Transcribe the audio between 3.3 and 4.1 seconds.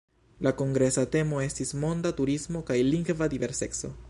diverseco".